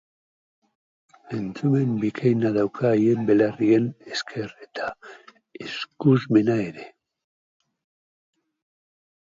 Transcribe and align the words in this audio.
Entzumen 1.39 1.91
bikaina 2.05 2.51
dauka 2.55 2.87
haien 2.93 3.27
belarrien 3.29 3.87
esker 4.15 4.57
eta 4.69 4.89
ikusmena 5.69 6.59
ere. 6.67 6.89